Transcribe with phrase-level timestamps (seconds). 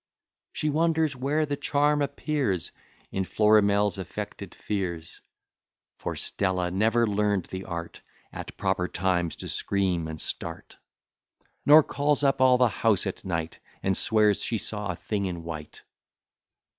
[0.51, 2.71] She wonders where the charm appears
[3.11, 5.21] In Florimel's affected fears;
[5.99, 8.01] For Stella never learn'd the art
[8.33, 10.77] At proper times to scream and start;
[11.67, 15.43] Nor calls up all the house at night, And swears she saw a thing in
[15.43, 15.83] white.